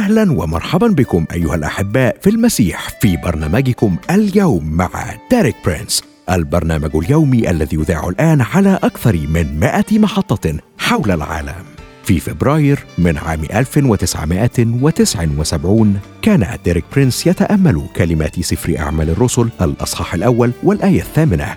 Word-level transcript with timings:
أهلا 0.00 0.32
ومرحبا 0.32 0.86
بكم 0.86 1.24
أيها 1.32 1.54
الأحباء 1.54 2.16
في 2.20 2.30
المسيح 2.30 2.88
في 3.00 3.16
برنامجكم 3.16 3.96
اليوم 4.10 4.72
مع 4.72 4.90
ديريك 5.30 5.56
برينس 5.66 6.04
البرنامج 6.30 6.96
اليومي 6.96 7.50
الذي 7.50 7.76
يذاع 7.76 8.08
الآن 8.08 8.40
على 8.40 8.78
أكثر 8.82 9.16
من 9.16 9.60
100 9.60 9.84
محطة 9.92 10.58
حول 10.78 11.10
العالم. 11.10 11.64
في 12.04 12.20
فبراير 12.20 12.78
من 12.98 13.18
عام 13.18 13.44
1979 13.44 16.00
كان 16.22 16.58
ديريك 16.64 16.84
برينس 16.92 17.26
يتأمل 17.26 17.82
كلمات 17.96 18.40
سفر 18.40 18.78
أعمال 18.78 19.10
الرسل 19.10 19.48
الأصحاح 19.60 20.14
الأول 20.14 20.52
والآية 20.62 21.00
الثامنة. 21.00 21.56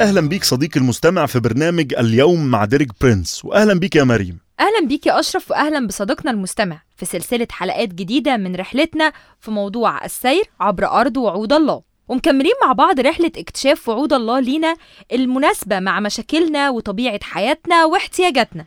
أهلا 0.00 0.20
بيك 0.20 0.44
صديقي 0.44 0.80
المستمع 0.80 1.26
في 1.26 1.40
برنامج 1.40 1.94
اليوم 1.94 2.46
مع 2.46 2.64
ديريك 2.64 2.88
برينس. 3.00 3.44
واهلا 3.44 3.74
بيك 3.74 3.96
يا 3.96 4.04
مريم. 4.04 4.38
أهلا 4.60 4.86
بيك 4.86 5.06
يا 5.06 5.20
أشرف 5.20 5.50
وأهلا 5.50 5.86
بصديقنا 5.86 6.30
المستمع 6.30 6.82
في 6.96 7.06
سلسلة 7.06 7.46
حلقات 7.50 7.88
جديدة 7.88 8.36
من 8.36 8.56
رحلتنا 8.56 9.12
في 9.40 9.50
موضوع 9.50 10.04
السير 10.04 10.42
عبر 10.60 10.86
أرض 10.86 11.16
وعود 11.16 11.52
الله. 11.52 11.82
ومكملين 12.08 12.52
مع 12.66 12.72
بعض 12.72 13.00
رحلة 13.00 13.32
اكتشاف 13.36 13.88
وعود 13.88 14.12
الله 14.12 14.40
لينا 14.40 14.76
المناسبة 15.12 15.80
مع 15.80 16.00
مشاكلنا 16.00 16.70
وطبيعة 16.70 17.20
حياتنا 17.22 17.84
واحتياجاتنا. 17.84 18.64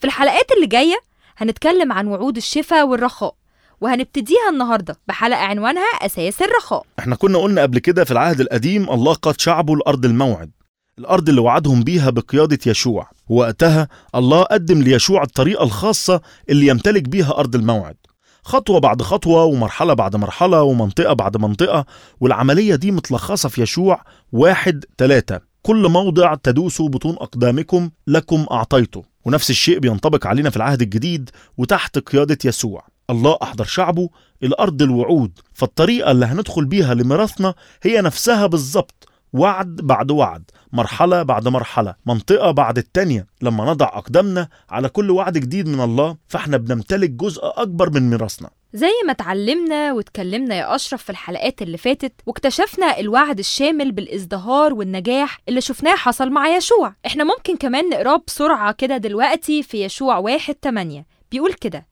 في 0.00 0.04
الحلقات 0.04 0.52
اللي 0.56 0.66
جاية 0.66 1.00
هنتكلم 1.36 1.92
عن 1.92 2.06
وعود 2.06 2.36
الشفاء 2.36 2.86
والرخاء. 2.86 3.34
وهنبتديها 3.80 4.50
النهاردة 4.52 4.98
بحلقة 5.08 5.40
عنوانها 5.40 5.82
أساس 5.82 6.42
الرخاء. 6.42 6.86
إحنا 6.98 7.16
كنا 7.16 7.38
قلنا 7.38 7.62
قبل 7.62 7.78
كده 7.78 8.04
في 8.04 8.10
العهد 8.10 8.40
القديم 8.40 8.90
الله 8.90 9.14
قاد 9.14 9.40
شعبه 9.40 9.74
الأرض 9.74 10.04
الموعد 10.04 10.50
الأرض 10.98 11.28
اللي 11.28 11.40
وعدهم 11.40 11.82
بيها 11.82 12.10
بقيادة 12.10 12.58
يشوع. 12.66 13.10
وقتها 13.28 13.88
الله 14.14 14.42
قدم 14.42 14.82
ليشوع 14.82 15.22
الطريقة 15.22 15.64
الخاصة 15.64 16.20
اللي 16.48 16.66
يمتلك 16.66 17.02
بيها 17.02 17.38
أرض 17.38 17.54
الموعد. 17.54 17.96
خطوة 18.42 18.80
بعد 18.80 19.02
خطوة 19.02 19.44
ومرحلة 19.44 19.94
بعد 19.94 20.16
مرحلة 20.16 20.62
ومنطقة 20.62 21.12
بعد 21.12 21.36
منطقة 21.36 21.86
والعملية 22.20 22.74
دي 22.74 22.90
متلخصة 22.90 23.48
في 23.48 23.62
يشوع 23.62 24.02
واحد 24.32 24.84
ثلاثة 24.98 25.40
كل 25.62 25.88
موضع 25.88 26.34
تدوسوا 26.34 26.88
بطون 26.88 27.14
أقدامكم 27.14 27.90
لكم 28.06 28.46
أعطيته. 28.50 29.04
ونفس 29.24 29.50
الشيء 29.50 29.78
بينطبق 29.78 30.26
علينا 30.26 30.50
في 30.50 30.56
العهد 30.56 30.82
الجديد 30.82 31.30
وتحت 31.56 31.98
قيادة 31.98 32.38
يسوع. 32.44 32.84
الله 33.10 33.38
أحضر 33.42 33.64
شعبه 33.64 34.08
إلى 34.42 34.54
أرض 34.60 34.82
الوعود 34.82 35.38
فالطريقة 35.52 36.10
اللي 36.10 36.26
هندخل 36.26 36.64
بيها 36.64 36.94
لميراثنا 36.94 37.54
هي 37.82 38.00
نفسها 38.00 38.46
بالظبط 38.46 39.08
وعد 39.32 39.76
بعد 39.76 40.10
وعد 40.10 40.50
مرحلة 40.72 41.22
بعد 41.22 41.48
مرحلة 41.48 41.94
منطقة 42.06 42.50
بعد 42.50 42.78
التانية. 42.78 43.26
لما 43.42 43.64
نضع 43.64 43.86
أقدامنا 43.86 44.48
على 44.70 44.88
كل 44.88 45.10
وعد 45.10 45.38
جديد 45.38 45.68
من 45.68 45.80
الله 45.80 46.16
فإحنا 46.28 46.56
بنمتلك 46.56 47.10
جزء 47.10 47.40
أكبر 47.42 47.90
من 47.90 48.10
ميراثنا. 48.10 48.50
زي 48.72 48.90
ما 49.06 49.12
اتعلمنا 49.12 49.92
واتكلمنا 49.92 50.54
يا 50.54 50.74
أشرف 50.74 51.02
في 51.02 51.10
الحلقات 51.10 51.62
اللي 51.62 51.78
فاتت 51.78 52.12
واكتشفنا 52.26 52.98
الوعد 52.98 53.38
الشامل 53.38 53.92
بالإزدهار 53.92 54.74
والنجاح 54.74 55.38
اللي 55.48 55.60
شفناه 55.60 55.94
حصل 55.96 56.30
مع 56.30 56.48
يشوع. 56.56 56.94
إحنا 57.06 57.24
ممكن 57.24 57.56
كمان 57.56 57.88
نقراه 57.88 58.22
بسرعة 58.26 58.72
كده 58.72 58.96
دلوقتي 58.96 59.62
في 59.62 59.84
يشوع 59.84 60.18
واحد 60.18 60.54
تمانية. 60.54 61.06
بيقول 61.32 61.52
كده 61.52 61.86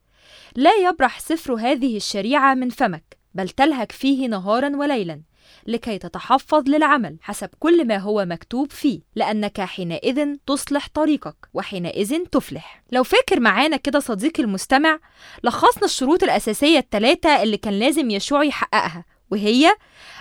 لا 0.57 0.71
يبرح 0.75 1.21
سفر 1.21 1.55
هذه 1.55 1.97
الشريعة 1.97 2.55
من 2.55 2.69
فمك 2.71 3.19
بل 3.35 3.49
تلهك 3.49 3.93
فيه 3.93 4.29
نهارا 4.29 4.77
وليلا 4.77 5.23
لكي 5.67 5.99
تتحفظ 5.99 6.69
للعمل 6.69 7.17
حسب 7.21 7.49
كل 7.59 7.87
ما 7.87 7.97
هو 7.97 8.25
مكتوب 8.25 8.73
فيه 8.73 9.01
لأنك 9.15 9.61
حينئذ 9.61 10.35
تصلح 10.47 10.89
طريقك 10.95 11.37
وحينئذ 11.55 12.25
تفلح. 12.25 12.83
لو 12.93 13.05
فاكر 13.05 13.41
معانا 13.41 13.77
كده 13.77 14.01
صديقي 14.01 14.43
المستمع 14.43 14.99
لخصنا 15.45 15.85
الشروط 15.85 16.23
الأساسية 16.23 16.79
الثلاثة 16.79 17.43
اللي 17.43 17.57
كان 17.57 17.79
لازم 17.79 18.11
يشوع 18.11 18.45
يحققها 18.45 19.05
وهي 19.31 19.73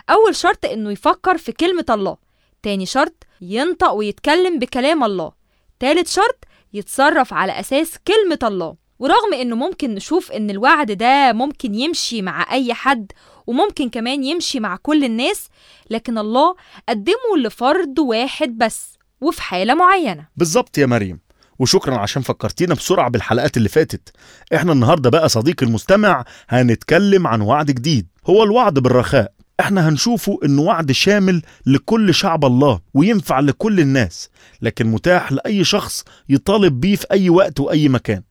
أول 0.09 0.35
شرط 0.35 0.66
إنه 0.66 0.91
يفكر 0.91 1.38
في 1.38 1.52
كلمة 1.52 1.85
الله 1.90 2.17
تاني 2.63 2.85
شرط 2.85 3.23
ينطق 3.41 3.91
ويتكلم 3.91 4.59
بكلام 4.59 5.03
الله 5.03 5.31
تالت 5.79 6.07
شرط 6.07 6.38
يتصرف 6.73 7.34
على 7.34 7.59
أساس 7.59 7.97
كلمة 8.07 8.40
الله. 8.44 8.84
ورغم 9.00 9.34
إنه 9.42 9.56
ممكن 9.56 9.96
نشوف 9.96 10.32
إن 10.32 10.50
الوعد 10.50 10.92
ده 10.92 11.34
ممكن 11.34 11.76
يمشي 11.76 12.22
مع 12.22 12.52
أي 12.52 12.74
حد 12.74 13.12
وممكن 13.48 13.90
كمان 13.90 14.24
يمشي 14.24 14.60
مع 14.60 14.76
كل 14.76 15.04
الناس 15.04 15.48
لكن 15.90 16.18
الله 16.18 16.56
قدمه 16.90 17.38
لفرد 17.44 18.00
واحد 18.00 18.58
بس 18.58 18.98
وفي 19.22 19.42
حالة 19.42 19.74
معينة. 19.74 20.28
بالظبط 20.38 20.78
يا 20.78 20.86
مريم. 20.86 21.20
وشكرا 21.60 21.98
عشان 21.98 22.22
فكرتينا 22.22 22.74
بسرعة 22.76 23.10
بالحلقات 23.10 23.58
اللي 23.58 23.70
فاتت. 23.70 24.10
إحنا 24.56 24.72
النهاردة 24.72 25.10
بقى 25.10 25.30
صديقي 25.30 25.66
المستمع 25.66 26.26
هنتكلم 26.50 27.28
عن 27.28 27.42
وعد 27.42 27.66
جديد. 27.66 28.08
هو 28.26 28.44
الوعد 28.44 28.74
بالرخاء. 28.80 29.32
إحنا 29.60 29.90
هنشوفه 29.90 30.40
إنه 30.46 30.62
وعد 30.62 30.92
شامل 30.92 31.42
لكل 31.66 32.14
شعب 32.14 32.46
الله 32.46 32.80
وينفع 32.94 33.40
لكل 33.40 33.80
الناس 33.80 34.30
لكن 34.62 34.88
متاح 34.88 35.32
لأي 35.32 35.64
شخص 35.64 36.04
يطالب 36.30 36.80
بيه 36.80 36.96
في 36.96 37.06
أي 37.12 37.30
وقت 37.30 37.60
وأي 37.60 37.90
مكان. 37.90 38.22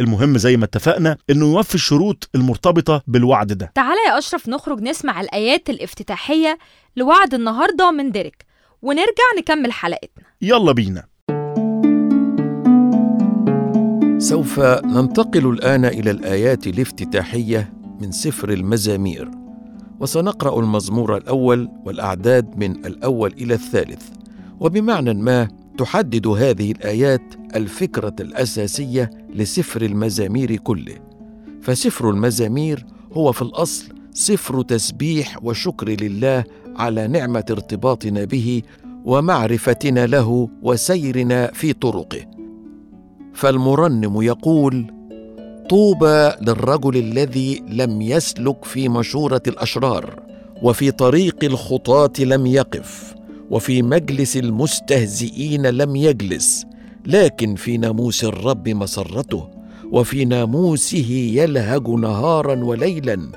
المهم 0.00 0.38
زي 0.38 0.56
ما 0.56 0.64
اتفقنا 0.64 1.16
إنه 1.30 1.46
يوفي 1.46 1.74
الشروط 1.74 2.28
المرتبطة 2.34 3.02
بالوعد 3.06 3.52
ده. 3.52 3.72
تعالى 3.74 4.00
يا 4.08 4.18
أشرف 4.18 4.48
نخرج 4.48 4.80
نسمع 4.80 5.20
الآيات 5.20 5.70
الافتتاحية 5.70 6.58
لوعد 6.96 7.34
النهاردة 7.34 7.90
من 7.90 8.10
ديريك 8.10 8.46
ونرجع 8.82 9.24
نكمل 9.38 9.72
حلقتنا. 9.72 10.24
يلا 10.42 10.72
بينا. 10.72 11.04
سوف 14.18 14.60
ننتقل 14.84 15.50
الآن 15.50 15.84
إلى 15.84 16.10
الآيات 16.10 16.66
الافتتاحية 16.66 17.72
من 18.00 18.12
سفر 18.12 18.50
المزامير 18.52 19.30
وسنقرأ 20.00 20.60
المزمور 20.60 21.16
الأول 21.16 21.68
والأعداد 21.84 22.56
من 22.56 22.86
الأول 22.86 23.32
إلى 23.32 23.54
الثالث 23.54 24.02
وبمعنى 24.60 25.14
ما 25.14 25.48
تحدد 25.78 26.26
هذه 26.26 26.70
الآيات 26.72 27.22
الفكرة 27.56 28.14
الأساسية 28.20 29.10
لسفر 29.34 29.82
المزامير 29.82 30.56
كله. 30.56 30.94
فسفر 31.62 32.10
المزامير 32.10 32.86
هو 33.12 33.32
في 33.32 33.42
الأصل 33.42 33.84
سفر 34.12 34.62
تسبيح 34.62 35.44
وشكر 35.44 35.88
لله 35.88 36.44
على 36.76 37.06
نعمة 37.06 37.44
ارتباطنا 37.50 38.24
به 38.24 38.62
ومعرفتنا 39.04 40.06
له 40.06 40.48
وسيرنا 40.62 41.50
في 41.54 41.72
طرقه. 41.72 42.26
فالمرنم 43.34 44.22
يقول 44.22 44.86
طوبى 45.70 46.30
للرجل 46.42 46.96
الذي 46.96 47.62
لم 47.68 48.02
يسلك 48.02 48.64
في 48.64 48.88
مشورة 48.88 49.42
الأشرار 49.46 50.22
وفي 50.62 50.90
طريق 50.90 51.44
الخطاة 51.44 52.12
لم 52.20 52.46
يقف. 52.46 53.15
وفي 53.50 53.82
مجلس 53.82 54.36
المستهزئين 54.36 55.66
لم 55.66 55.96
يجلس 55.96 56.64
لكن 57.06 57.54
في 57.54 57.78
ناموس 57.78 58.24
الرب 58.24 58.68
مسرته 58.68 59.48
وفي 59.92 60.24
ناموسه 60.24 61.10
يلهج 61.34 61.88
نهارا 61.88 62.64
وليلا 62.64 63.30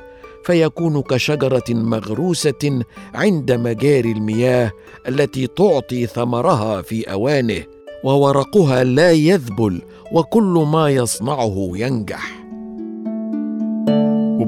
فيكون 0.45 1.01
كشجرة 1.01 1.63
مغروسة 1.69 2.81
عند 3.13 3.51
مجاري 3.51 4.11
المياه 4.11 4.71
التي 5.07 5.47
تعطي 5.47 6.05
ثمرها 6.05 6.81
في 6.81 7.11
أوانه 7.11 7.63
وورقها 8.03 8.83
لا 8.83 9.11
يذبل 9.11 9.81
وكل 10.11 10.65
ما 10.73 10.89
يصنعه 10.89 11.71
ينجح. 11.75 12.38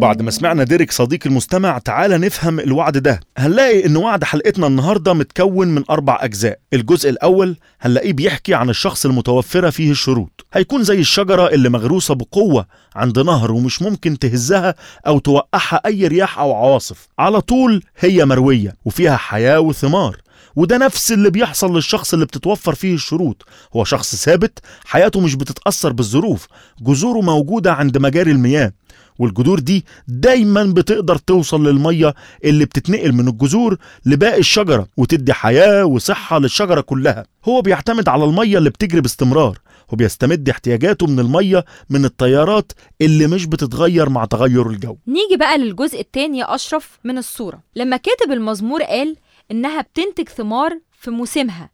وبعد 0.01 0.21
ما 0.21 0.31
سمعنا 0.31 0.63
ديريك 0.63 0.91
صديق 0.91 1.19
المستمع 1.25 1.77
تعالى 1.77 2.17
نفهم 2.17 2.59
الوعد 2.59 2.97
ده. 2.97 3.19
هنلاقي 3.37 3.85
إن 3.85 3.97
وعد 3.97 4.23
حلقتنا 4.23 4.67
النهارده 4.67 5.13
متكون 5.13 5.67
من 5.67 5.83
أربع 5.89 6.17
أجزاء. 6.21 6.59
الجزء 6.73 7.09
الأول 7.09 7.57
هنلاقيه 7.81 8.13
بيحكي 8.13 8.53
عن 8.53 8.69
الشخص 8.69 9.05
المتوفرة 9.05 9.69
فيه 9.69 9.91
الشروط. 9.91 10.45
هيكون 10.53 10.83
زي 10.83 10.99
الشجرة 10.99 11.47
اللي 11.47 11.69
مغروسة 11.69 12.15
بقوة 12.15 12.65
عند 12.95 13.19
نهر 13.19 13.51
ومش 13.51 13.81
ممكن 13.81 14.19
تهزها 14.19 14.75
أو 15.07 15.19
توقعها 15.19 15.81
أي 15.85 16.07
رياح 16.07 16.39
أو 16.39 16.53
عواصف. 16.53 17.07
على 17.19 17.41
طول 17.41 17.83
هي 17.99 18.25
مروية 18.25 18.75
وفيها 18.85 19.17
حياة 19.17 19.59
وثمار. 19.59 20.17
وده 20.55 20.77
نفس 20.77 21.11
اللي 21.11 21.29
بيحصل 21.29 21.75
للشخص 21.75 22.13
اللي 22.13 22.25
بتتوفر 22.25 22.75
فيه 22.75 22.93
الشروط. 22.93 23.45
هو 23.75 23.83
شخص 23.83 24.15
ثابت 24.15 24.59
حياته 24.85 25.19
مش 25.19 25.35
بتتأثر 25.35 25.93
بالظروف 25.93 26.47
جذوره 26.81 27.21
موجودة 27.21 27.73
عند 27.73 27.97
مجاري 27.97 28.31
المياه 28.31 28.73
والجذور 29.19 29.59
دي 29.59 29.85
دايما 30.07 30.63
بتقدر 30.63 31.15
توصل 31.15 31.67
للمية 31.67 32.13
اللي 32.43 32.65
بتتنقل 32.65 33.13
من 33.13 33.27
الجذور 33.27 33.77
لباقي 34.05 34.39
الشجرة 34.39 34.87
وتدي 34.97 35.33
حياة 35.33 35.85
وصحة 35.85 36.39
للشجرة 36.39 36.81
كلها. 36.81 37.25
هو 37.45 37.61
بيعتمد 37.61 38.09
على 38.09 38.23
المية 38.23 38.57
اللي 38.57 38.69
بتجري 38.69 39.01
باستمرار 39.01 39.57
وبيستمد 39.91 40.49
احتياجاته 40.49 41.07
من 41.07 41.19
المية 41.19 41.65
من 41.89 42.05
التيارات 42.05 42.71
اللي 43.01 43.27
مش 43.27 43.45
بتتغير 43.45 44.09
مع 44.09 44.25
تغير 44.25 44.69
الجو. 44.69 44.97
نيجي 45.07 45.37
بقى 45.39 45.57
للجزء 45.57 45.99
التاني 45.99 46.43
أشرف 46.43 46.99
من 47.03 47.17
الصورة. 47.17 47.59
لما 47.75 47.97
كاتب 47.97 48.31
المزمور 48.31 48.83
قال 48.83 49.15
إنها 49.51 49.81
بتنتج 49.81 50.29
ثمار 50.29 50.79
في 50.91 51.11
موسمها. 51.11 51.69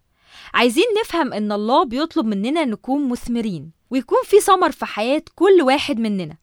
عايزين 0.54 0.86
نفهم 1.02 1.34
إن 1.34 1.52
الله 1.52 1.86
بيطلب 1.86 2.26
مننا 2.26 2.66
نكون 2.66 3.10
مثمرين 3.10 3.72
ويكون 3.90 4.18
في 4.24 4.40
ثمر 4.40 4.72
في 4.72 4.86
حياة 4.86 5.24
كل 5.36 5.62
واحد 5.62 6.00
مننا. 6.00 6.38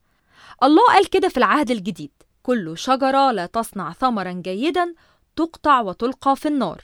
الله 0.62 0.84
قال 0.88 1.10
كده 1.10 1.28
في 1.28 1.36
العهد 1.36 1.70
الجديد 1.70 2.10
كل 2.42 2.78
شجرة 2.78 3.32
لا 3.32 3.46
تصنع 3.46 3.92
ثمرا 3.92 4.32
جيدا 4.32 4.94
تقطع 5.36 5.80
وتلقى 5.80 6.36
في 6.36 6.48
النار. 6.48 6.82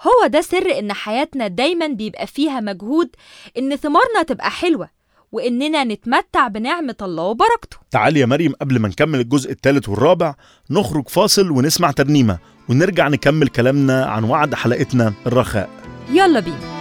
هو 0.00 0.26
ده 0.26 0.40
سر 0.40 0.78
إن 0.78 0.92
حياتنا 0.92 1.48
دايما 1.48 1.86
بيبقى 1.86 2.26
فيها 2.26 2.60
مجهود 2.60 3.10
إن 3.58 3.76
ثمارنا 3.76 4.22
تبقى 4.22 4.50
حلوة 4.50 4.90
وإننا 5.32 5.84
نتمتع 5.84 6.48
بنعمة 6.48 6.96
الله 7.02 7.22
وبركته. 7.22 7.76
تعالي 7.90 8.20
يا 8.20 8.26
مريم 8.26 8.52
قبل 8.60 8.78
ما 8.78 8.88
نكمل 8.88 9.20
الجزء 9.20 9.50
الثالث 9.50 9.88
والرابع 9.88 10.34
نخرج 10.70 11.08
فاصل 11.08 11.50
ونسمع 11.50 11.90
ترنيمة. 11.90 12.38
ونرجع 12.68 13.08
نكمل 13.08 13.48
كلامنا 13.48 14.04
عن 14.04 14.24
وعد 14.24 14.54
حلقتنا 14.54 15.12
الرخاء. 15.26 15.70
يلا 16.12 16.40
بينا. 16.40 16.77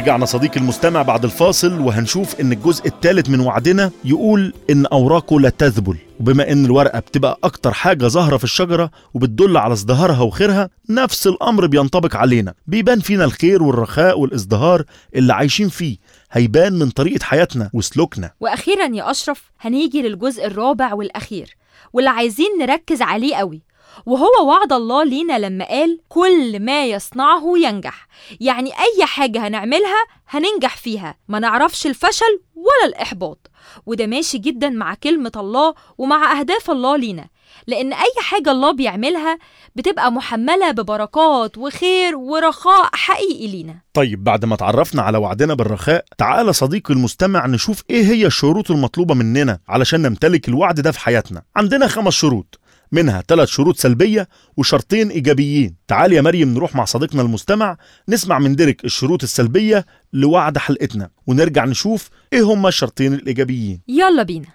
ورجعنا 0.00 0.26
صديقي 0.26 0.60
المستمع 0.60 1.02
بعد 1.02 1.24
الفاصل 1.24 1.80
وهنشوف 1.80 2.40
إن 2.40 2.52
الجزء 2.52 2.86
الثالث 2.86 3.28
من 3.28 3.40
وعدنا 3.40 3.90
يقول 4.04 4.52
إن 4.70 4.86
أوراقه 4.86 5.40
لا 5.40 5.50
تذبل. 5.50 5.96
وبما 6.20 6.52
إن 6.52 6.64
الورقة 6.64 6.98
بتبقى 6.98 7.38
أكتر 7.44 7.72
حاجة 7.72 8.06
ظاهرة 8.06 8.36
في 8.36 8.44
الشجرة 8.44 8.90
وبتدل 9.14 9.56
على 9.56 9.72
ازدهارها 9.72 10.20
وخيرها 10.20 10.70
نفس 10.90 11.26
الأمر 11.26 11.66
بينطبق 11.66 12.16
علينا. 12.16 12.54
بيبان 12.66 13.00
فينا 13.00 13.24
الخير 13.24 13.62
والرخاء 13.62 14.18
والازدهار 14.18 14.84
اللي 15.14 15.32
عايشين 15.32 15.68
فيه. 15.68 15.96
هيبان 16.32 16.72
من 16.72 16.90
طريقة 16.90 17.24
حياتنا 17.24 17.70
وسلوكنا. 17.72 18.30
وأخيرا 18.40 18.86
يا 18.94 19.10
أشرف 19.10 19.50
هنيجي 19.60 20.02
للجزء 20.02 20.46
الرابع 20.46 20.94
والأخير 20.94 21.56
واللي 21.92 22.10
عايزين 22.10 22.50
نركز 22.60 23.02
عليه 23.02 23.36
قوي. 23.36 23.62
وهو 24.06 24.48
وعد 24.48 24.72
الله 24.72 25.04
لينا 25.04 25.38
لما 25.38 25.64
قال 25.64 26.00
كل 26.08 26.60
ما 26.60 26.84
يصنعه 26.86 27.44
ينجح. 27.58 28.08
يعني 28.40 28.70
أي 28.70 29.06
حاجة 29.06 29.46
هنعملها 29.46 30.04
هننجح 30.28 30.76
فيها. 30.76 31.16
ما 31.28 31.38
نعرفش 31.38 31.86
الفشل 31.86 32.40
ولا 32.54 32.86
الإحباط. 32.88 33.50
وده 33.86 34.06
ماشي 34.06 34.38
جدا 34.38 34.68
مع 34.68 34.94
كلمة 34.94 35.32
الله 35.36 35.74
ومع 35.98 36.40
أهداف 36.40 36.70
الله 36.70 36.96
لينا. 36.96 37.28
لأن 37.66 37.92
أي 37.92 38.14
حاجة 38.22 38.50
الله 38.50 38.70
بيعملها 38.72 39.38
بتبقى 39.76 40.12
محملة 40.12 40.70
ببركات 40.70 41.58
وخير 41.58 42.16
ورخاء 42.16 42.88
حقيقي 42.92 43.46
لينا. 43.46 43.74
طيب 43.94 44.24
بعد 44.24 44.44
ما 44.44 44.56
تعرفنا 44.56 45.02
على 45.02 45.18
وعدنا 45.18 45.54
بالرخاء 45.54 46.04
تعال 46.18 46.54
صديقي 46.54 46.94
المستمع 46.94 47.46
نشوف 47.46 47.82
إيه 47.90 48.04
هي 48.04 48.26
الشروط 48.26 48.70
المطلوبة 48.70 49.14
مننا 49.14 49.58
علشان 49.68 50.02
نمتلك 50.02 50.48
الوعد 50.48 50.80
ده 50.80 50.90
في 50.92 51.00
حياتنا. 51.00 51.42
عندنا 51.56 51.86
خمس 51.86 52.12
شروط. 52.12 52.59
منها 52.92 53.22
ثلاث 53.28 53.48
شروط 53.48 53.76
سلبية 53.76 54.28
وشرطين 54.56 55.10
إيجابيين. 55.10 55.74
تعال 55.88 56.12
يا 56.12 56.20
مريم 56.20 56.54
نروح 56.54 56.76
مع 56.76 56.84
صديقنا 56.84 57.22
المستمع 57.22 57.76
نسمع 58.08 58.38
من 58.38 58.56
ديريك 58.56 58.84
الشروط 58.84 59.22
السلبية 59.22 59.86
لوعد 60.12 60.58
حلقتنا 60.58 61.10
ونرجع 61.26 61.64
نشوف 61.64 62.10
إيه 62.32 62.42
هما 62.42 62.68
الشرطين 62.68 63.14
الإيجابيين. 63.14 63.80
يلا 63.88 64.22
بينا. 64.22 64.48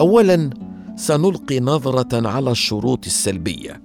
اولا 0.00 0.50
سنلقي 0.96 1.60
نظرة 1.60 2.28
على 2.28 2.50
الشروط 2.50 3.06
السلبية. 3.06 3.82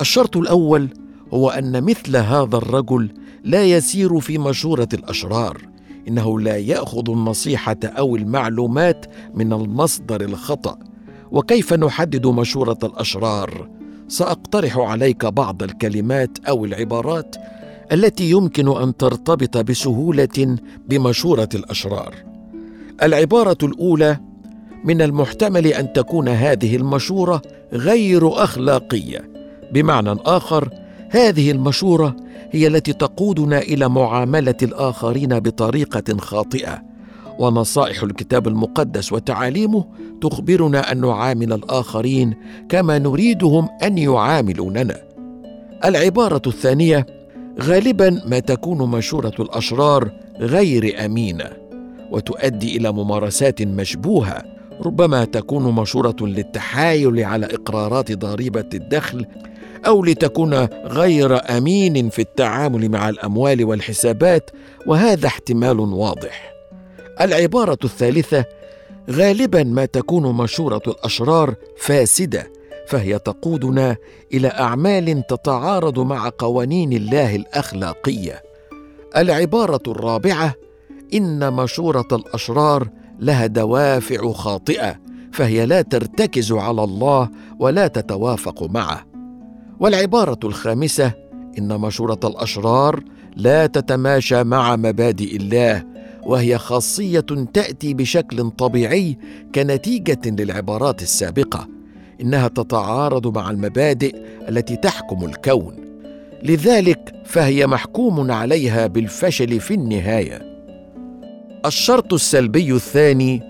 الشرط 0.00 0.36
الأول 0.36 0.88
هو 1.34 1.50
أن 1.50 1.84
مثل 1.84 2.16
هذا 2.16 2.56
الرجل 2.56 3.10
لا 3.44 3.64
يسير 3.64 4.20
في 4.20 4.38
مشورة 4.38 4.88
الأشرار. 4.94 5.69
إنه 6.08 6.40
لا 6.40 6.56
يأخذ 6.56 7.10
النصيحة 7.10 7.76
أو 7.84 8.16
المعلومات 8.16 9.06
من 9.34 9.52
المصدر 9.52 10.20
الخطأ 10.20 10.78
وكيف 11.30 11.72
نحدد 11.72 12.26
مشورة 12.26 12.78
الأشرار؟ 12.84 13.68
سأقترح 14.08 14.78
عليك 14.78 15.26
بعض 15.26 15.62
الكلمات 15.62 16.38
أو 16.48 16.64
العبارات 16.64 17.36
التي 17.92 18.30
يمكن 18.30 18.82
أن 18.82 18.96
ترتبط 18.96 19.56
بسهولة 19.56 20.56
بمشورة 20.88 21.48
الأشرار. 21.54 22.14
العبارة 23.02 23.58
الأولى: 23.62 24.18
من 24.84 25.02
المحتمل 25.02 25.66
أن 25.66 25.92
تكون 25.92 26.28
هذه 26.28 26.76
المشورة 26.76 27.42
غير 27.72 28.44
أخلاقية، 28.44 29.30
بمعنى 29.72 30.16
آخر 30.24 30.68
هذه 31.12 31.50
المشورة 31.50 32.16
هي 32.50 32.66
التي 32.66 32.92
تقودنا 32.92 33.58
إلى 33.58 33.88
معاملة 33.88 34.54
الآخرين 34.62 35.40
بطريقة 35.40 36.16
خاطئة. 36.18 36.82
ونصائح 37.38 38.02
الكتاب 38.02 38.48
المقدس 38.48 39.12
وتعاليمه 39.12 39.84
تخبرنا 40.22 40.92
أن 40.92 41.00
نعامل 41.00 41.52
الآخرين 41.52 42.34
كما 42.68 42.98
نريدهم 42.98 43.68
أن 43.82 43.98
يعاملوننا. 43.98 44.96
العبارة 45.84 46.42
الثانية 46.46 47.06
غالبا 47.60 48.22
ما 48.26 48.38
تكون 48.38 48.90
مشورة 48.90 49.34
الأشرار 49.40 50.10
غير 50.40 51.04
أمينة 51.04 51.50
وتؤدي 52.10 52.76
إلى 52.76 52.92
ممارسات 52.92 53.62
مشبوهة 53.62 54.42
ربما 54.80 55.24
تكون 55.24 55.74
مشورة 55.74 56.16
للتحايل 56.20 57.24
على 57.24 57.46
إقرارات 57.46 58.12
ضريبة 58.12 58.68
الدخل 58.74 59.26
أو 59.86 60.04
لتكون 60.04 60.54
غير 60.84 61.56
أمين 61.56 62.08
في 62.08 62.22
التعامل 62.22 62.88
مع 62.88 63.08
الأموال 63.08 63.64
والحسابات 63.64 64.50
وهذا 64.86 65.26
احتمال 65.26 65.80
واضح. 65.80 66.52
العبارة 67.20 67.78
الثالثة 67.84 68.44
غالبا 69.10 69.62
ما 69.62 69.84
تكون 69.84 70.36
مشورة 70.36 70.82
الأشرار 70.86 71.54
فاسدة 71.78 72.52
فهي 72.88 73.18
تقودنا 73.18 73.96
إلى 74.34 74.48
أعمال 74.48 75.26
تتعارض 75.26 75.98
مع 75.98 76.30
قوانين 76.38 76.92
الله 76.92 77.36
الأخلاقية. 77.36 78.42
العبارة 79.16 79.82
الرابعة 79.88 80.54
إن 81.14 81.52
مشورة 81.52 82.08
الأشرار 82.12 82.88
لها 83.18 83.46
دوافع 83.46 84.32
خاطئة 84.32 84.96
فهي 85.32 85.66
لا 85.66 85.82
ترتكز 85.82 86.52
على 86.52 86.84
الله 86.84 87.28
ولا 87.58 87.86
تتوافق 87.86 88.62
معه. 88.62 89.09
والعبارة 89.80 90.38
الخامسة 90.44 91.12
إن 91.58 91.80
مشورة 91.80 92.20
الأشرار 92.24 93.02
لا 93.36 93.66
تتماشى 93.66 94.44
مع 94.44 94.76
مبادئ 94.76 95.36
الله 95.36 95.84
وهي 96.22 96.58
خاصية 96.58 97.26
تأتي 97.54 97.94
بشكل 97.94 98.50
طبيعي 98.50 99.18
كنتيجة 99.54 100.20
للعبارات 100.26 101.02
السابقة 101.02 101.68
إنها 102.20 102.48
تتعارض 102.48 103.36
مع 103.36 103.50
المبادئ 103.50 104.16
التي 104.48 104.76
تحكم 104.76 105.24
الكون. 105.24 105.76
لذلك 106.42 107.12
فهي 107.24 107.66
محكوم 107.66 108.30
عليها 108.30 108.86
بالفشل 108.86 109.60
في 109.60 109.74
النهاية. 109.74 110.60
الشرط 111.66 112.12
السلبي 112.12 112.72
الثاني 112.72 113.42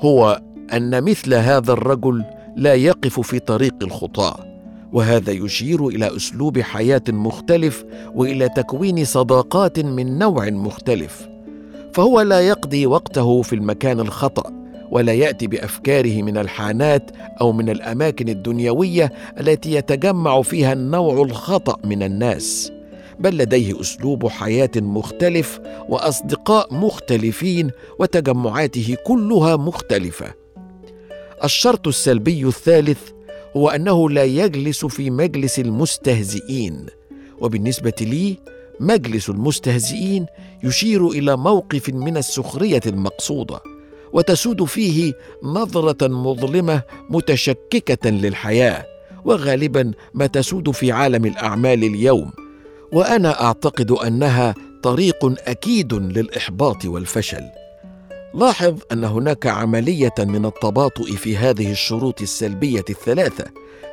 هو 0.00 0.42
أن 0.72 1.04
مثل 1.04 1.34
هذا 1.34 1.72
الرجل 1.72 2.24
لا 2.56 2.74
يقف 2.74 3.20
في 3.20 3.38
طريق 3.38 3.74
الخطاه 3.82 4.45
وهذا 4.92 5.32
يشير 5.32 5.88
إلى 5.88 6.16
أسلوب 6.16 6.58
حياة 6.58 7.02
مختلف 7.08 7.84
وإلى 8.14 8.48
تكوين 8.48 9.04
صداقات 9.04 9.80
من 9.80 10.18
نوع 10.18 10.50
مختلف. 10.50 11.28
فهو 11.94 12.20
لا 12.20 12.40
يقضي 12.40 12.86
وقته 12.86 13.42
في 13.42 13.52
المكان 13.52 14.00
الخطأ 14.00 14.52
ولا 14.90 15.12
يأتي 15.12 15.46
بأفكاره 15.46 16.22
من 16.22 16.38
الحانات 16.38 17.10
أو 17.40 17.52
من 17.52 17.70
الأماكن 17.70 18.28
الدنيوية 18.28 19.12
التي 19.40 19.74
يتجمع 19.74 20.42
فيها 20.42 20.72
النوع 20.72 21.22
الخطأ 21.22 21.76
من 21.84 22.02
الناس 22.02 22.72
بل 23.20 23.38
لديه 23.38 23.80
أسلوب 23.80 24.28
حياة 24.28 24.70
مختلف 24.76 25.60
وأصدقاء 25.88 26.74
مختلفين 26.74 27.70
وتجمعاته 27.98 28.96
كلها 29.06 29.56
مختلفة. 29.56 30.34
الشرط 31.44 31.88
السلبي 31.88 32.44
الثالث 32.44 33.15
هو 33.56 33.68
انه 33.68 34.10
لا 34.10 34.24
يجلس 34.24 34.84
في 34.84 35.10
مجلس 35.10 35.58
المستهزئين. 35.58 36.86
وبالنسبة 37.38 37.92
لي 38.00 38.36
مجلس 38.80 39.30
المستهزئين 39.30 40.26
يشير 40.64 41.08
إلى 41.08 41.36
موقف 41.36 41.88
من 41.88 42.16
السخرية 42.16 42.80
المقصودة 42.86 43.60
وتسود 44.12 44.64
فيه 44.64 45.12
نظرة 45.42 46.08
مظلمة 46.08 46.82
متشككة 47.10 48.10
للحياة 48.10 48.86
وغالبا 49.24 49.92
ما 50.14 50.26
تسود 50.26 50.70
في 50.70 50.92
عالم 50.92 51.24
الأعمال 51.24 51.84
اليوم. 51.84 52.32
وأنا 52.92 53.42
أعتقد 53.44 53.90
أنها 53.90 54.54
طريق 54.82 55.34
أكيد 55.48 55.94
للإحباط 55.94 56.84
والفشل. 56.84 57.42
لاحظ 58.34 58.78
أن 58.92 59.04
هناك 59.04 59.46
عملية 59.46 60.14
من 60.18 60.46
التباطؤ 60.46 61.04
في 61.04 61.36
هذه 61.36 61.70
الشروط 61.70 62.22
السلبية 62.22 62.84
الثلاثة 62.90 63.44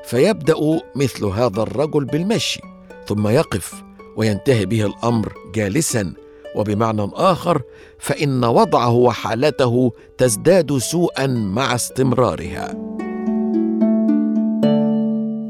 فيبدأ 0.05 0.55
مثل 0.95 1.25
هذا 1.25 1.61
الرجل 1.61 2.05
بالمشي 2.05 2.61
ثم 3.07 3.27
يقف 3.27 3.73
وينتهي 4.17 4.65
به 4.65 4.85
الأمر 4.85 5.33
جالسا 5.55 6.13
وبمعنى 6.55 7.09
آخر 7.13 7.61
فإن 7.99 8.45
وضعه 8.45 8.91
وحالته 8.91 9.91
تزداد 10.17 10.77
سوءا 10.77 11.27
مع 11.27 11.75
استمرارها. 11.75 12.93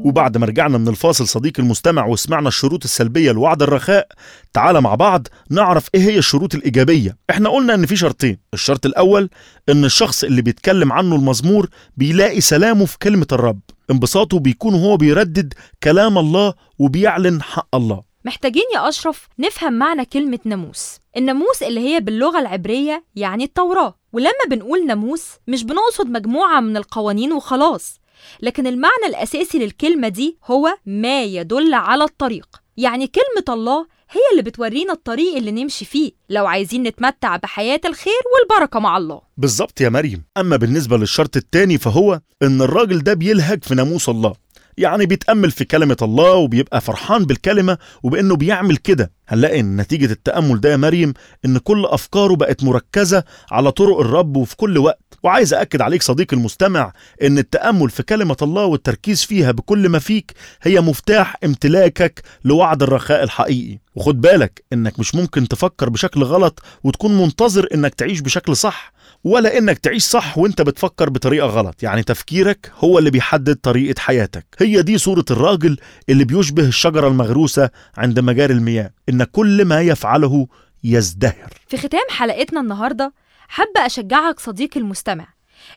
وبعد 0.04 0.36
ما 0.38 0.46
رجعنا 0.46 0.78
من 0.78 0.88
الفاصل 0.88 1.28
صديقي 1.28 1.62
المستمع 1.62 2.06
وسمعنا 2.06 2.48
الشروط 2.48 2.84
السلبية 2.84 3.32
لوعد 3.32 3.62
الرخاء 3.62 4.08
تعال 4.52 4.80
مع 4.80 4.94
بعض 4.94 5.28
نعرف 5.50 5.88
إيه 5.94 6.00
هي 6.00 6.18
الشروط 6.18 6.54
الإيجابية. 6.54 7.16
إحنا 7.30 7.48
قلنا 7.48 7.74
إن 7.74 7.86
في 7.86 7.96
شرطين. 7.96 8.38
الشرط 8.54 8.86
الأول 8.86 9.30
إن 9.68 9.84
الشخص 9.84 10.24
اللي 10.24 10.42
بيتكلم 10.42 10.92
عنه 10.92 11.16
المزمور 11.16 11.68
بيلاقي 11.96 12.40
سلامه 12.40 12.84
في 12.84 12.98
كلمة 12.98 13.26
الرب. 13.32 13.60
انبساطه 13.90 14.38
بيكون 14.38 14.74
هو 14.74 14.96
بيردد 14.96 15.54
كلام 15.82 16.18
الله 16.18 16.54
وبيعلن 16.78 17.42
حق 17.42 17.74
الله. 17.74 18.02
محتاجين 18.24 18.64
يا 18.74 18.88
أشرف 18.88 19.28
نفهم 19.38 19.72
معنى 19.72 20.04
كلمة 20.04 20.38
ناموس. 20.44 20.98
الناموس 21.16 21.62
اللي 21.62 21.80
هي 21.80 22.00
باللغة 22.00 22.38
العبرية 22.40 23.04
يعني 23.16 23.44
التوراة. 23.44 23.94
ولما 24.12 24.44
بنقول 24.50 24.86
ناموس 24.86 25.24
مش 25.48 25.64
بنقصد 25.64 26.06
مجموعة 26.06 26.60
من 26.60 26.76
القوانين 26.76 27.32
وخلاص. 27.32 28.00
لكن 28.42 28.66
المعنى 28.66 29.06
الأساسي 29.08 29.58
للكلمة 29.58 30.08
دي 30.08 30.38
هو 30.44 30.74
ما 30.86 31.22
يدل 31.24 31.74
على 31.74 32.04
الطريق. 32.04 32.46
يعني 32.76 33.06
كلمة 33.06 33.54
الله 33.56 33.86
هي 34.10 34.20
اللي 34.32 34.42
بتورينا 34.42 34.92
الطريق 34.92 35.36
اللي 35.36 35.50
نمشي 35.50 35.84
فيه 35.84 36.12
لو 36.30 36.46
عايزين 36.46 36.82
نتمتع 36.82 37.36
بحياة 37.36 37.80
الخير 37.84 38.12
والبركة 38.34 38.80
مع 38.80 38.96
الله. 38.96 39.20
بالظبط 39.36 39.80
يا 39.80 39.88
مريم. 39.88 40.24
أما 40.36 40.56
بالنسبة 40.56 40.96
للشرط 40.96 41.36
التاني 41.36 41.78
فهو 41.78 42.20
إن 42.42 42.62
الراجل 42.62 42.98
ده 43.02 43.14
بيلهج 43.14 43.64
في 43.64 43.74
ناموس 43.74 44.08
الله. 44.08 44.34
يعني 44.78 45.06
بيتأمل 45.06 45.50
في 45.50 45.64
كلمة 45.64 45.96
الله 46.02 46.32
وبيبقى 46.32 46.80
فرحان 46.80 47.24
بالكلمة 47.24 47.78
وبإنه 48.02 48.36
بيعمل 48.36 48.76
كده. 48.76 49.12
هنلاقي 49.28 49.60
إن 49.60 49.76
نتيجة 49.76 50.12
التأمل 50.12 50.60
ده 50.60 50.70
يا 50.72 50.76
مريم 50.76 51.14
إن 51.44 51.58
كل 51.58 51.84
أفكاره 51.86 52.36
بقت 52.36 52.64
مركزة 52.64 53.24
على 53.50 53.72
طرق 53.72 54.00
الرب 54.00 54.36
وفي 54.36 54.56
كل 54.56 54.78
وقت. 54.78 55.00
وعايز 55.22 55.54
أكد 55.54 55.80
عليك 55.80 56.02
صديقي 56.02 56.36
المستمع 56.36 56.92
إن 57.22 57.38
التأمل 57.38 57.90
في 57.90 58.02
كلمة 58.02 58.36
الله 58.42 58.64
والتركيز 58.64 59.22
فيها 59.24 59.52
بكل 59.52 59.88
ما 59.88 59.98
فيك 59.98 60.32
هي 60.62 60.80
مفتاح 60.80 61.36
امتلاكك 61.44 62.22
لوعد 62.44 62.82
الرخاء 62.82 63.22
الحقيقي. 63.22 63.78
وخد 63.94 64.20
بالك 64.20 64.64
إنك 64.72 64.98
مش 65.00 65.14
ممكن 65.14 65.48
تفكر 65.48 65.88
بشكل 65.88 66.22
غلط 66.22 66.62
وتكون 66.84 67.18
منتظر 67.18 67.68
إنك 67.74 67.94
تعيش 67.94 68.20
بشكل 68.20 68.56
صح. 68.56 68.94
ولا 69.24 69.58
إنك 69.58 69.78
تعيش 69.78 70.02
صح 70.04 70.38
وإنت 70.38 70.62
بتفكر 70.62 71.10
بطريقة 71.10 71.46
غلط. 71.46 71.82
يعني 71.82 72.02
تفكيرك 72.02 72.72
هو 72.78 72.98
اللي 72.98 73.10
بيحدد 73.10 73.56
طريقة 73.56 74.00
حياتك. 74.00 74.46
هي 74.58 74.82
دي 74.82 74.98
صورة 74.98 75.24
الراجل 75.30 75.76
اللي 76.08 76.24
بيشبه 76.24 76.62
الشجرة 76.68 77.08
المغروسة 77.08 77.70
عند 77.96 78.20
مجاري 78.20 78.54
المياه 78.54 78.90
إن 79.08 79.24
كل 79.24 79.64
ما 79.64 79.80
يفعله 79.80 80.46
يزدهر. 80.84 81.52
في 81.68 81.76
ختام 81.76 82.00
حلقتنا 82.10 82.60
النهاردة 82.60 83.12
حابة 83.48 83.86
أشجعك 83.86 84.40
صديقي 84.40 84.80
المستمع 84.80 85.26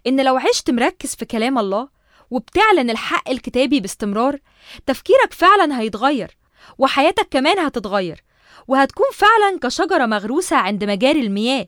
إن 0.07 0.25
لو 0.25 0.37
عشت 0.37 0.71
مركز 0.71 1.15
في 1.15 1.25
كلام 1.25 1.57
الله 1.57 1.87
وبتعلن 2.31 2.89
الحق 2.89 3.29
الكتابي 3.29 3.79
باستمرار 3.79 4.37
تفكيرك 4.85 5.33
فعلا 5.33 5.79
هيتغير 5.79 6.37
وحياتك 6.77 7.27
كمان 7.31 7.59
هتتغير 7.59 8.23
وهتكون 8.67 9.05
فعلا 9.13 9.59
كشجرة 9.61 10.05
مغروسة 10.05 10.55
عند 10.55 10.83
مجاري 10.83 11.21
المياه. 11.21 11.67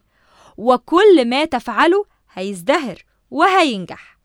وكل 0.57 1.25
ما 1.29 1.45
تفعله 1.45 2.05
هيزدهر 2.33 3.03
وهينجح 3.31 4.17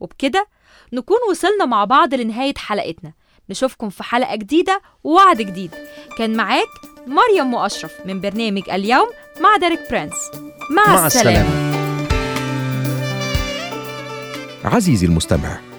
وبكده 0.00 0.46
نكون 0.92 1.16
وصلنا 1.30 1.64
مع 1.64 1.84
بعض 1.84 2.14
لنهاية 2.14 2.54
حلقتنا 2.56 3.12
نشوفكم 3.50 3.88
في 3.90 4.02
حلقة 4.04 4.36
جديدة 4.36 4.80
ووعد 5.04 5.36
جديد 5.36 5.70
كان 6.18 6.36
معاك 6.36 6.68
مريم 7.06 7.46
مؤشرف 7.46 7.92
من 8.04 8.20
برنامج 8.20 8.70
اليوم 8.70 9.08
مع 9.40 9.56
ديريك 9.56 9.90
برينس 9.90 10.14
مع, 10.70 10.86
مع 10.94 11.06
السلامة. 11.06 11.40
السلامة. 11.40 11.68
عزيزي 14.64 15.06
المستمع 15.06 15.60